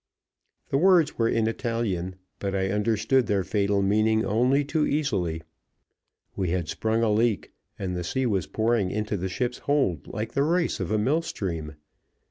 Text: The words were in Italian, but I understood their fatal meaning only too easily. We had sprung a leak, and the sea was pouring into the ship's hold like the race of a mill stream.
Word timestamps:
The 0.69 0.79
words 0.79 1.19
were 1.19 1.29
in 1.29 1.47
Italian, 1.47 2.15
but 2.39 2.55
I 2.55 2.71
understood 2.71 3.27
their 3.27 3.43
fatal 3.43 3.83
meaning 3.83 4.25
only 4.25 4.65
too 4.65 4.83
easily. 4.87 5.43
We 6.35 6.49
had 6.49 6.67
sprung 6.67 7.03
a 7.03 7.11
leak, 7.11 7.51
and 7.77 7.95
the 7.95 8.03
sea 8.03 8.25
was 8.25 8.47
pouring 8.47 8.89
into 8.89 9.15
the 9.15 9.29
ship's 9.29 9.59
hold 9.59 10.07
like 10.07 10.33
the 10.33 10.41
race 10.41 10.79
of 10.79 10.89
a 10.89 10.97
mill 10.97 11.21
stream. 11.21 11.75